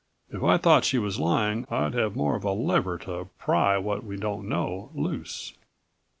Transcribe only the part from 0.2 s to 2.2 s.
If I thought she was lying I'd have